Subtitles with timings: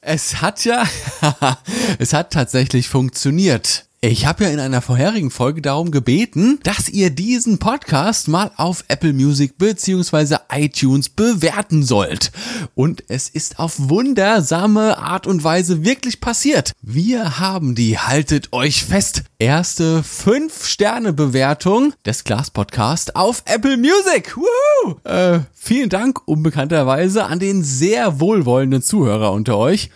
[0.00, 0.84] Es hat ja,
[1.98, 3.87] es hat tatsächlich funktioniert.
[4.00, 8.84] Ich habe ja in einer vorherigen Folge darum gebeten, dass ihr diesen Podcast mal auf
[8.86, 10.36] Apple Music bzw.
[10.52, 12.30] iTunes bewerten sollt.
[12.76, 16.70] Und es ist auf wundersame Art und Weise wirklich passiert.
[16.80, 24.36] Wir haben die, haltet euch fest, erste 5-Sterne-Bewertung des Glas Podcast auf Apple Music.
[24.36, 24.94] Woo!
[25.02, 29.90] Äh, vielen Dank unbekannterweise an den sehr wohlwollenden Zuhörer unter euch.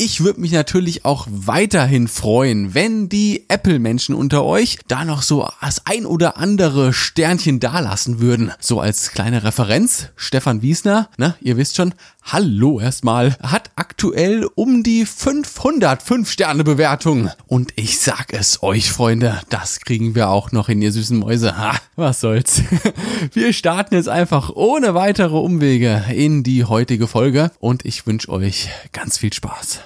[0.00, 5.48] Ich würde mich natürlich auch weiterhin freuen, wenn die Apple-Menschen unter euch da noch so
[5.60, 8.52] das ein oder andere Sternchen dalassen würden.
[8.60, 11.94] So als kleine Referenz, Stefan Wiesner, ne, ihr wisst schon,
[12.32, 17.30] hallo erstmal, hat aktuell um die 500 5-Sterne-Bewertungen.
[17.46, 21.56] Und ich sag es euch, Freunde, das kriegen wir auch noch in ihr süßen Mäuse.
[21.56, 22.62] Ha, was soll's.
[23.32, 28.68] Wir starten jetzt einfach ohne weitere Umwege in die heutige Folge und ich wünsche euch
[28.92, 29.80] ganz viel Spaß.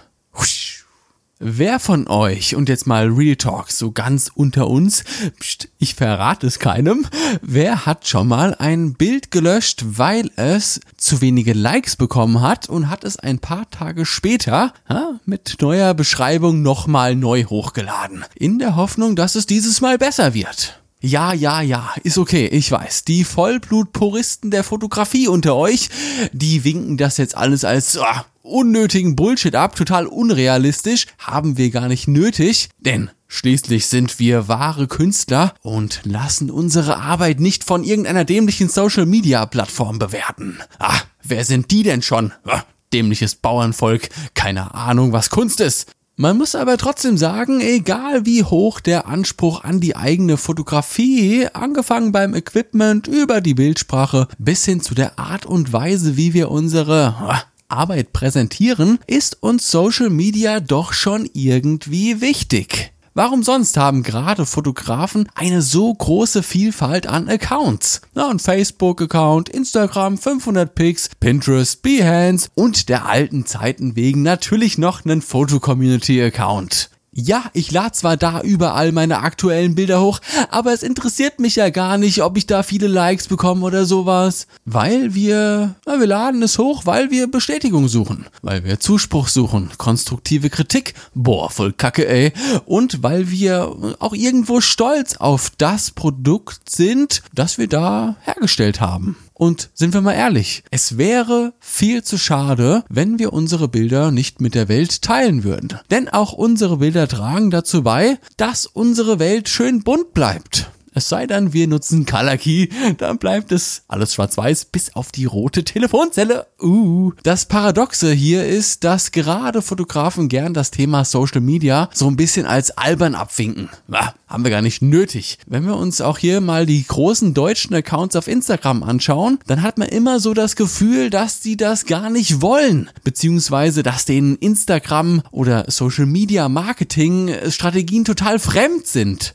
[1.45, 5.02] Wer von euch, und jetzt mal Real Talk, so ganz unter uns,
[5.40, 7.04] pst, ich verrate es keinem,
[7.40, 12.88] wer hat schon mal ein Bild gelöscht, weil es zu wenige Likes bekommen hat und
[12.88, 18.76] hat es ein paar Tage später ja, mit neuer Beschreibung nochmal neu hochgeladen, in der
[18.76, 20.82] Hoffnung, dass es dieses Mal besser wird?
[21.04, 23.02] Ja, ja, ja, ist okay, ich weiß.
[23.02, 25.88] Die Vollblutpuristen der Fotografie unter euch,
[26.32, 28.04] die winken das jetzt alles als oh,
[28.42, 34.86] unnötigen Bullshit ab, total unrealistisch, haben wir gar nicht nötig, denn Schließlich sind wir wahre
[34.86, 40.58] Künstler und lassen unsere Arbeit nicht von irgendeiner dämlichen Social-Media-Plattform bewerten.
[40.78, 42.32] Ah, wer sind die denn schon?
[42.45, 42.60] Ah,
[42.92, 45.90] dämliches Bauernvolk, keine Ahnung, was Kunst ist.
[46.16, 52.13] Man muss aber trotzdem sagen, egal wie hoch der Anspruch an die eigene Fotografie, angefangen
[52.13, 57.15] beim Equipment über die Bildsprache bis hin zu der Art und Weise, wie wir unsere
[57.19, 62.93] ah, Arbeit präsentieren, ist uns Social Media doch schon irgendwie wichtig.
[63.15, 68.00] Warum sonst haben gerade Fotografen eine so große Vielfalt an Accounts?
[68.14, 75.04] Na, ein Facebook-Account, Instagram, 500 Pics, Pinterest, Behance und der alten Zeiten wegen natürlich noch
[75.04, 76.88] einen Foto-Community-Account.
[77.14, 81.68] Ja, ich lade zwar da überall meine aktuellen Bilder hoch, aber es interessiert mich ja
[81.68, 84.46] gar nicht, ob ich da viele Likes bekomme oder sowas.
[84.64, 88.24] Weil wir, na, wir laden es hoch, weil wir Bestätigung suchen.
[88.40, 92.32] Weil wir Zuspruch suchen, konstruktive Kritik, boah, voll Kacke, ey.
[92.64, 99.18] Und weil wir auch irgendwo stolz auf das Produkt sind, das wir da hergestellt haben.
[99.42, 104.41] Und sind wir mal ehrlich, es wäre viel zu schade, wenn wir unsere Bilder nicht
[104.41, 105.80] mit der Welt teilen würden.
[105.91, 110.70] Denn auch unsere Bilder tragen dazu bei, dass unsere Welt schön bunt bleibt.
[110.94, 115.25] Es sei denn, wir nutzen Color Key, dann bleibt es alles schwarz-weiß bis auf die
[115.25, 116.47] rote Telefonzelle.
[116.60, 117.12] Uh.
[117.22, 122.44] Das Paradoxe hier ist, dass gerade Fotografen gern das Thema Social Media so ein bisschen
[122.47, 123.70] als albern abwinken.
[123.91, 125.38] Ah, haben wir gar nicht nötig.
[125.47, 129.78] Wenn wir uns auch hier mal die großen deutschen Accounts auf Instagram anschauen, dann hat
[129.78, 135.22] man immer so das Gefühl, dass die das gar nicht wollen, beziehungsweise dass denen Instagram
[135.30, 139.34] oder Social Media Marketing Strategien total fremd sind.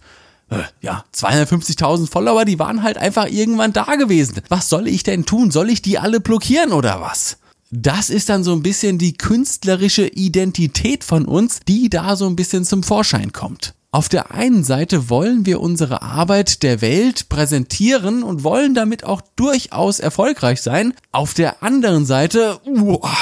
[0.49, 4.41] Äh, ja, 250.000 Follower, die waren halt einfach irgendwann da gewesen.
[4.49, 5.51] Was soll ich denn tun?
[5.51, 7.37] Soll ich die alle blockieren oder was?
[7.69, 12.37] Das ist dann so ein bisschen die künstlerische Identität von uns, die da so ein
[12.37, 13.73] bisschen zum Vorschein kommt.
[13.91, 19.21] Auf der einen Seite wollen wir unsere Arbeit der Welt präsentieren und wollen damit auch
[19.37, 20.93] durchaus erfolgreich sein.
[21.13, 23.15] Auf der anderen Seite uah,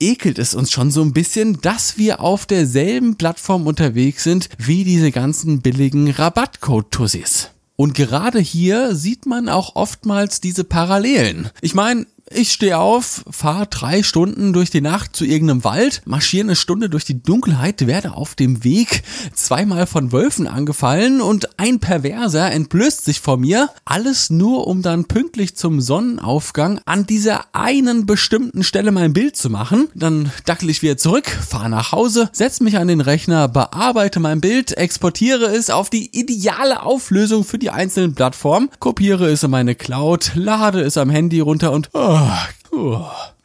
[0.00, 4.82] ekelt es uns schon so ein bisschen, dass wir auf derselben Plattform unterwegs sind wie
[4.82, 7.50] diese ganzen billigen Rabattcode-Tussis.
[7.76, 11.50] Und gerade hier sieht man auch oftmals diese Parallelen.
[11.60, 16.44] Ich meine, ich stehe auf, fahre drei Stunden durch die Nacht zu irgendeinem Wald, marschiere
[16.44, 19.02] eine Stunde durch die Dunkelheit, werde auf dem Weg
[19.34, 23.70] zweimal von Wölfen angefallen und ein Perverser entblößt sich vor mir.
[23.84, 29.50] Alles nur, um dann pünktlich zum Sonnenaufgang an dieser einen bestimmten Stelle mein Bild zu
[29.50, 29.88] machen.
[29.94, 34.40] Dann dackel ich wieder zurück, fahre nach Hause, setze mich an den Rechner, bearbeite mein
[34.40, 39.74] Bild, exportiere es auf die ideale Auflösung für die einzelnen Plattformen, kopiere es in meine
[39.74, 42.21] Cloud, lade es am Handy runter und oh,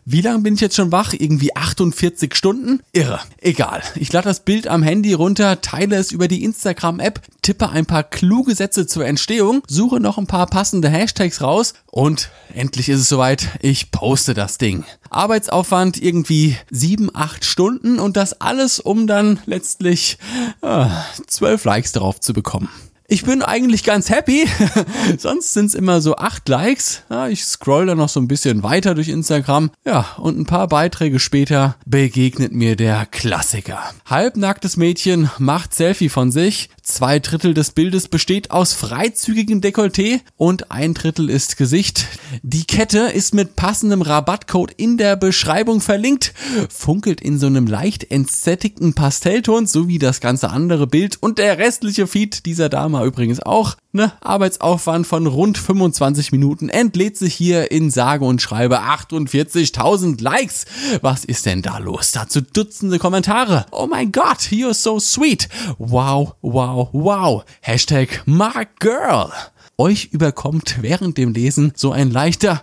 [0.10, 1.12] wie lange bin ich jetzt schon wach?
[1.12, 2.82] Irgendwie 48 Stunden?
[2.94, 3.20] Irre.
[3.42, 3.84] Egal.
[3.96, 8.04] Ich lade das Bild am Handy runter, teile es über die Instagram-App, tippe ein paar
[8.04, 13.10] kluge Sätze zur Entstehung, suche noch ein paar passende Hashtags raus und endlich ist es
[13.10, 13.50] soweit.
[13.60, 14.86] Ich poste das Ding.
[15.10, 20.20] Arbeitsaufwand irgendwie 7, 8 Stunden und das alles, um dann letztlich
[20.62, 20.86] äh,
[21.28, 22.70] 12 Likes darauf zu bekommen.
[23.10, 24.50] Ich bin eigentlich ganz happy.
[25.18, 27.04] Sonst sind's immer so acht Likes.
[27.10, 29.72] Ja, ich scroll da noch so ein bisschen weiter durch Instagram.
[29.86, 33.80] Ja, und ein paar Beiträge später begegnet mir der Klassiker.
[34.06, 36.70] Halbnacktes Mädchen macht Selfie von sich.
[36.90, 42.06] Zwei Drittel des Bildes besteht aus freizügigem Dekolleté und ein Drittel ist Gesicht.
[42.44, 46.34] Die Kette ist mit passendem Rabattcode in der Beschreibung verlinkt.
[46.70, 52.08] Funkelt in so einem leicht entsättigten Pastellton sowie das ganze andere Bild und der restliche
[52.08, 53.76] Feed dieser Dame übrigens auch.
[53.98, 54.14] Ne?
[54.22, 60.66] Arbeitsaufwand von rund 25 Minuten entlädt sich hier in sage und schreibe 48.000 Likes.
[61.02, 62.12] Was ist denn da los?
[62.12, 63.66] Dazu Dutzende Kommentare.
[63.72, 65.50] Oh mein Gott, you're so sweet.
[65.80, 67.44] Wow, wow, wow.
[67.62, 69.32] Hashtag Mark Girl
[69.80, 72.62] euch überkommt während dem Lesen so ein leichter,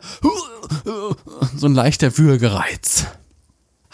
[1.56, 3.06] so ein leichter Würgereiz.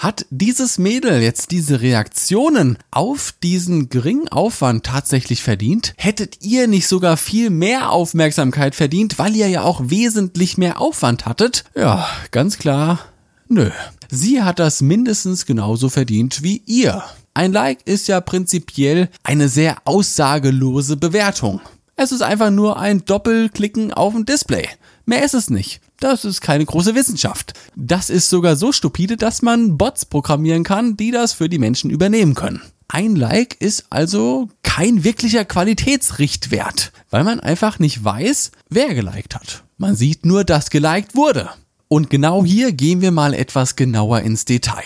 [0.01, 5.93] Hat dieses Mädel jetzt diese Reaktionen auf diesen geringen Aufwand tatsächlich verdient?
[5.99, 11.27] Hättet ihr nicht sogar viel mehr Aufmerksamkeit verdient, weil ihr ja auch wesentlich mehr Aufwand
[11.27, 11.65] hattet?
[11.75, 13.01] Ja, ganz klar,
[13.47, 13.69] nö.
[14.09, 17.05] Sie hat das mindestens genauso verdient wie ihr.
[17.35, 21.61] Ein Like ist ja prinzipiell eine sehr aussagelose Bewertung.
[22.03, 24.67] Es ist einfach nur ein Doppelklicken auf dem Display.
[25.05, 25.83] Mehr ist es nicht.
[25.99, 27.53] Das ist keine große Wissenschaft.
[27.77, 31.91] Das ist sogar so stupide, dass man Bots programmieren kann, die das für die Menschen
[31.91, 32.63] übernehmen können.
[32.89, 39.65] Ein Like ist also kein wirklicher Qualitätsrichtwert, weil man einfach nicht weiß, wer geliked hat.
[39.77, 41.51] Man sieht nur, dass geliked wurde.
[41.89, 44.85] Und genau hier gehen wir mal etwas genauer ins Detail.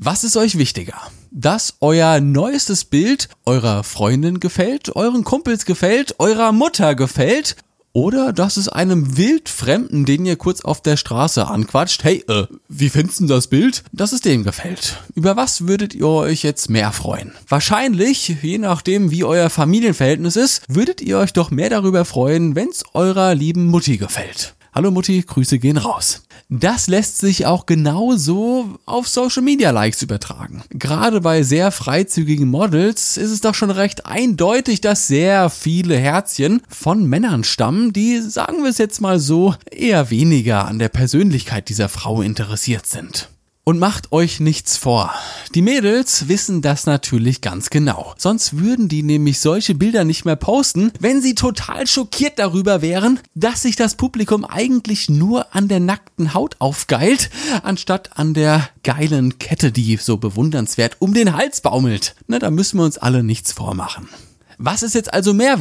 [0.00, 1.00] Was ist euch wichtiger?
[1.30, 7.56] Dass euer neuestes Bild eurer Freundin gefällt, euren Kumpels gefällt, eurer Mutter gefällt
[7.92, 12.90] oder dass es einem Wildfremden, den ihr kurz auf der Straße anquatscht, hey, äh, wie
[12.90, 13.82] findest du das Bild?
[13.92, 15.02] Dass es dem gefällt.
[15.14, 17.32] Über was würdet ihr euch jetzt mehr freuen?
[17.48, 22.84] Wahrscheinlich, je nachdem wie euer Familienverhältnis ist, würdet ihr euch doch mehr darüber freuen, wenn's
[22.94, 24.54] eurer lieben Mutti gefällt.
[24.78, 26.22] Hallo Mutti, Grüße gehen raus.
[26.48, 30.62] Das lässt sich auch genauso auf Social Media Likes übertragen.
[30.70, 36.62] Gerade bei sehr freizügigen Models ist es doch schon recht eindeutig, dass sehr viele Herzchen
[36.68, 41.68] von Männern stammen, die, sagen wir es jetzt mal so, eher weniger an der Persönlichkeit
[41.68, 43.28] dieser Frau interessiert sind.
[43.68, 45.12] Und macht euch nichts vor.
[45.54, 48.14] Die Mädels wissen das natürlich ganz genau.
[48.16, 53.20] Sonst würden die nämlich solche Bilder nicht mehr posten, wenn sie total schockiert darüber wären,
[53.34, 57.28] dass sich das Publikum eigentlich nur an der nackten Haut aufgeilt,
[57.62, 62.14] anstatt an der geilen Kette, die so bewundernswert um den Hals baumelt.
[62.26, 64.08] Na, da müssen wir uns alle nichts vormachen.
[64.56, 65.58] Was ist jetzt also mehr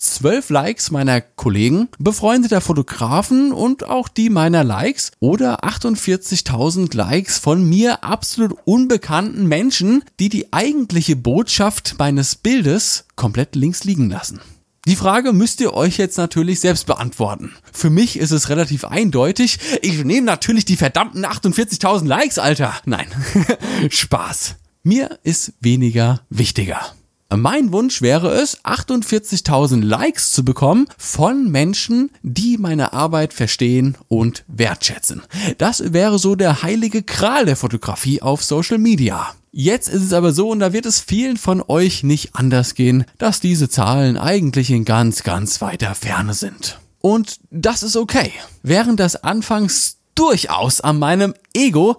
[0.00, 7.62] 12 Likes meiner Kollegen, befreundeter Fotografen und auch die meiner Likes oder 48.000 Likes von
[7.68, 14.40] mir absolut unbekannten Menschen, die die eigentliche Botschaft meines Bildes komplett links liegen lassen.
[14.86, 17.52] Die Frage müsst ihr euch jetzt natürlich selbst beantworten.
[17.70, 19.58] Für mich ist es relativ eindeutig.
[19.82, 22.74] Ich nehme natürlich die verdammten 48.000 Likes, Alter.
[22.86, 23.06] Nein,
[23.90, 24.56] Spaß.
[24.82, 26.80] Mir ist weniger wichtiger.
[27.34, 34.44] Mein Wunsch wäre es, 48.000 Likes zu bekommen von Menschen, die meine Arbeit verstehen und
[34.48, 35.22] wertschätzen.
[35.56, 39.32] Das wäre so der heilige Kral der Fotografie auf Social Media.
[39.52, 43.04] Jetzt ist es aber so, und da wird es vielen von euch nicht anders gehen,
[43.18, 46.80] dass diese Zahlen eigentlich in ganz, ganz weiter Ferne sind.
[47.00, 48.32] Und das ist okay.
[48.62, 51.98] Während das anfangs durchaus an meinem Ego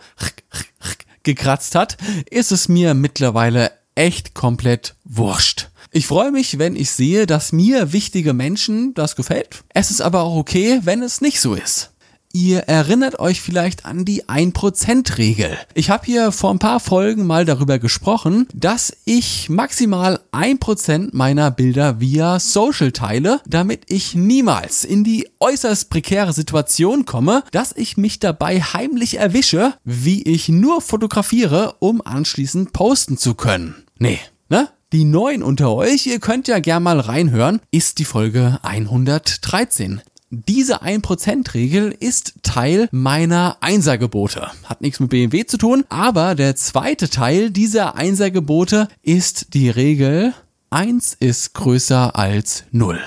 [1.24, 1.98] gekratzt hat,
[2.30, 5.70] ist es mir mittlerweile echt komplett wurscht.
[5.92, 9.64] Ich freue mich, wenn ich sehe, dass mir wichtige Menschen das gefällt.
[9.74, 11.91] Es ist aber auch okay, wenn es nicht so ist.
[12.34, 15.58] Ihr erinnert euch vielleicht an die 1%-Regel.
[15.74, 21.52] Ich habe hier vor ein paar Folgen mal darüber gesprochen, dass ich maximal 1% meiner
[21.52, 27.98] Bilder via Social teile, damit ich niemals in die äußerst prekäre Situation komme, dass ich
[27.98, 33.76] mich dabei heimlich erwische, wie ich nur fotografiere, um anschließend posten zu können.
[34.00, 34.20] Nee,
[34.50, 34.70] ne?
[34.94, 40.02] Die Neuen unter euch, ihr könnt ja gern mal reinhören, ist die Folge 113.
[40.34, 44.50] Diese 1%-Regel ist Teil meiner Einsergebote.
[44.64, 50.34] Hat nichts mit BMW zu tun, aber der zweite Teil dieser Einsergebote ist die Regel
[50.70, 52.98] 1 ist größer als 0.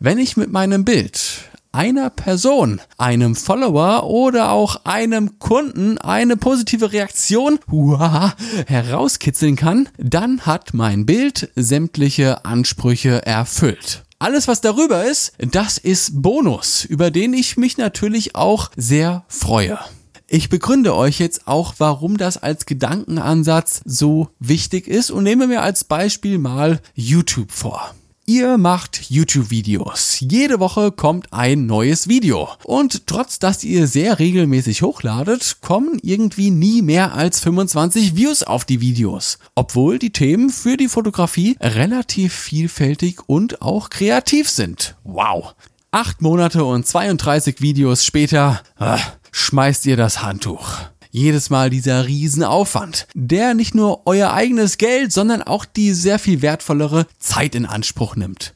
[0.00, 6.92] Wenn ich mit meinem Bild einer Person, einem Follower oder auch einem Kunden eine positive
[6.92, 8.34] Reaktion huah,
[8.66, 14.02] herauskitzeln kann, dann hat mein Bild sämtliche Ansprüche erfüllt.
[14.24, 19.78] Alles, was darüber ist, das ist Bonus, über den ich mich natürlich auch sehr freue.
[20.26, 25.60] Ich begründe euch jetzt auch, warum das als Gedankenansatz so wichtig ist und nehme mir
[25.60, 27.94] als Beispiel mal YouTube vor.
[28.26, 30.16] Ihr macht YouTube-Videos.
[30.20, 32.48] Jede Woche kommt ein neues Video.
[32.64, 38.64] Und trotz dass ihr sehr regelmäßig hochladet, kommen irgendwie nie mehr als 25 Views auf
[38.64, 39.38] die Videos.
[39.54, 44.96] Obwohl die Themen für die Fotografie relativ vielfältig und auch kreativ sind.
[45.04, 45.54] Wow.
[45.90, 48.96] Acht Monate und 32 Videos später äh,
[49.32, 50.78] schmeißt ihr das Handtuch.
[51.14, 56.42] Jedes Mal dieser Riesenaufwand, der nicht nur euer eigenes Geld, sondern auch die sehr viel
[56.42, 58.52] wertvollere Zeit in Anspruch nimmt.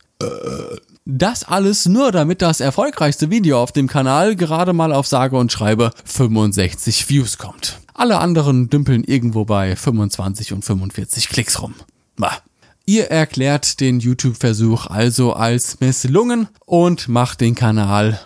[1.05, 5.53] Das alles nur damit das erfolgreichste Video auf dem Kanal gerade mal auf sage und
[5.53, 7.79] schreibe 65 Views kommt.
[7.95, 11.75] Alle anderen dümpeln irgendwo bei 25 und 45 Klicks rum.
[12.17, 12.39] Bah.
[12.87, 18.19] Ihr erklärt den YouTube-Versuch also als misslungen und macht den Kanal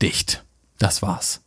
[0.00, 0.44] dicht.
[0.78, 1.40] Das war's.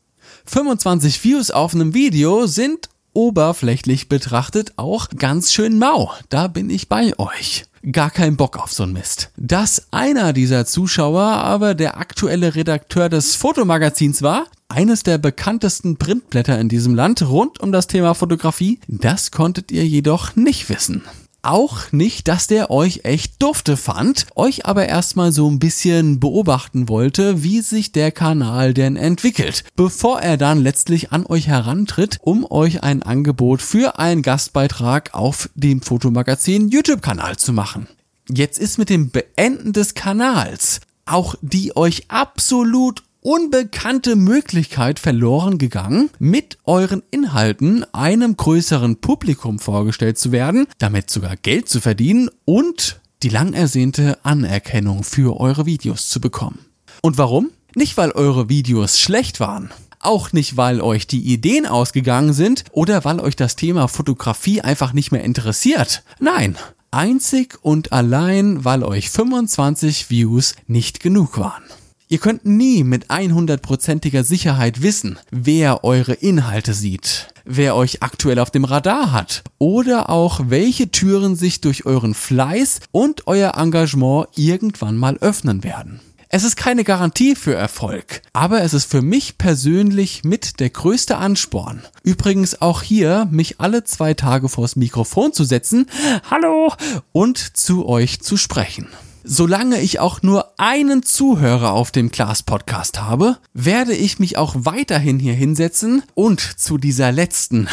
[0.45, 6.11] 25 Views auf einem Video sind oberflächlich betrachtet auch ganz schön mau.
[6.29, 7.65] Da bin ich bei euch.
[7.91, 9.31] Gar kein Bock auf so'n Mist.
[9.37, 16.59] Dass einer dieser Zuschauer aber der aktuelle Redakteur des Fotomagazins war, eines der bekanntesten Printblätter
[16.59, 21.03] in diesem Land rund um das Thema Fotografie, das konntet ihr jedoch nicht wissen
[21.43, 26.89] auch nicht, dass der euch echt dufte fand, euch aber erstmal so ein bisschen beobachten
[26.89, 32.45] wollte, wie sich der Kanal denn entwickelt, bevor er dann letztlich an euch herantritt, um
[32.49, 37.87] euch ein Angebot für einen Gastbeitrag auf dem Fotomagazin YouTube-Kanal zu machen.
[38.29, 46.09] Jetzt ist mit dem Beenden des Kanals auch die euch absolut unbekannte Möglichkeit verloren gegangen,
[46.19, 52.99] mit euren Inhalten einem größeren Publikum vorgestellt zu werden, damit sogar Geld zu verdienen und
[53.23, 56.65] die lang ersehnte Anerkennung für eure Videos zu bekommen.
[57.01, 57.51] Und warum?
[57.75, 59.71] Nicht, weil eure Videos schlecht waren.
[59.99, 64.93] Auch nicht, weil euch die Ideen ausgegangen sind oder weil euch das Thema Fotografie einfach
[64.93, 66.03] nicht mehr interessiert.
[66.19, 66.57] Nein,
[66.89, 71.63] einzig und allein, weil euch 25 Views nicht genug waren.
[72.11, 78.51] Ihr könnt nie mit 100%iger Sicherheit wissen, wer eure Inhalte sieht, wer euch aktuell auf
[78.51, 84.97] dem Radar hat oder auch welche Türen sich durch euren Fleiß und euer Engagement irgendwann
[84.97, 86.01] mal öffnen werden.
[86.27, 91.15] Es ist keine Garantie für Erfolg, aber es ist für mich persönlich mit der größte
[91.15, 91.81] Ansporn.
[92.03, 95.85] Übrigens auch hier, mich alle zwei Tage vors Mikrofon zu setzen,
[96.29, 96.73] hallo,
[97.13, 98.89] und zu euch zu sprechen.
[99.23, 104.55] Solange ich auch nur einen Zuhörer auf dem Class Podcast habe, werde ich mich auch
[104.57, 107.67] weiterhin hier hinsetzen und zu dieser letzten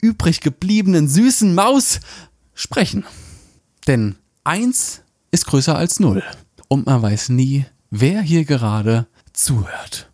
[0.00, 2.00] übrig gebliebenen süßen Maus
[2.52, 3.04] sprechen.
[3.86, 6.24] Denn eins ist größer als null
[6.66, 10.10] und man weiß nie, wer hier gerade zuhört.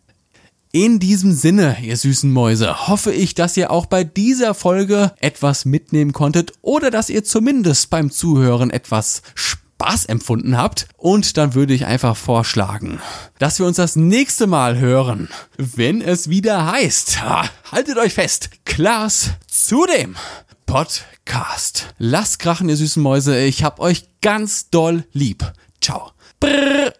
[0.71, 5.65] In diesem Sinne, ihr süßen Mäuse, hoffe ich, dass ihr auch bei dieser Folge etwas
[5.65, 10.87] mitnehmen konntet oder dass ihr zumindest beim Zuhören etwas Spaß Spaß empfunden habt.
[10.97, 12.99] Und dann würde ich einfach vorschlagen,
[13.39, 17.21] dass wir uns das nächste Mal hören, wenn es wieder heißt,
[17.71, 20.15] haltet euch fest, Klaas zu dem
[20.65, 21.93] Podcast.
[21.97, 25.43] Lasst krachen, ihr süßen Mäuse, ich hab euch ganz doll lieb.
[25.81, 26.11] Ciao.
[26.39, 26.93] Brrr.